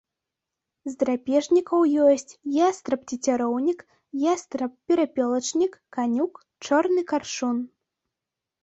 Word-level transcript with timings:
З 0.87 0.93
драпежнікаў 1.03 1.79
ёсць 2.05 2.33
ястраб-цецяроўнік, 2.55 3.79
ястраб-перапёлачнік, 4.33 5.73
канюк, 5.99 6.33
чорны 6.69 7.01
каршун. 7.15 7.57